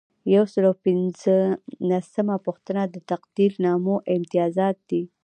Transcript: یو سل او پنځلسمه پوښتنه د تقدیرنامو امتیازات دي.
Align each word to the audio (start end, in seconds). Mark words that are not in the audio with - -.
یو 0.35 0.43
سل 0.53 0.63
او 0.69 0.75
پنځلسمه 0.85 2.35
پوښتنه 2.45 2.81
د 2.93 2.95
تقدیرنامو 3.11 3.95
امتیازات 4.15 4.77
دي. 4.89 5.03